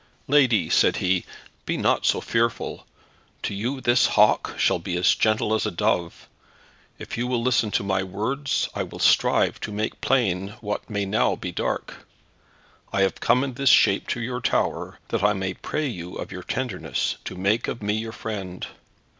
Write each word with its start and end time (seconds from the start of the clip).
"Lady," 0.27 0.67
said 0.67 0.95
he, 0.97 1.25
"be 1.67 1.77
not 1.77 2.07
so 2.07 2.19
fearful. 2.21 2.87
To 3.43 3.53
you 3.53 3.79
this 3.81 4.07
hawk 4.07 4.55
shall 4.57 4.79
be 4.79 4.97
as 4.97 5.13
gentle 5.13 5.53
as 5.53 5.67
a 5.67 5.69
dove. 5.69 6.27
If 6.97 7.19
you 7.19 7.27
will 7.27 7.43
listen 7.43 7.69
to 7.69 7.83
my 7.83 8.01
words 8.01 8.67
I 8.73 8.81
will 8.81 8.97
strive 8.97 9.59
to 9.59 9.71
make 9.71 10.01
plain 10.01 10.55
what 10.59 10.89
may 10.89 11.05
now 11.05 11.35
be 11.35 11.51
dark. 11.51 12.07
I 12.91 13.03
have 13.03 13.19
come 13.19 13.43
in 13.43 13.53
this 13.53 13.69
shape 13.69 14.07
to 14.07 14.19
your 14.19 14.41
tower 14.41 14.97
that 15.09 15.21
I 15.23 15.33
may 15.33 15.53
pray 15.53 15.87
you 15.87 16.15
of 16.15 16.31
your 16.31 16.41
tenderness 16.41 17.17
to 17.25 17.35
make 17.35 17.67
of 17.67 17.83
me 17.83 17.93
your 17.93 18.11
friend. 18.11 18.65